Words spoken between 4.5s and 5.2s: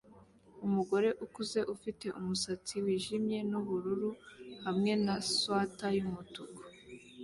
hamwe na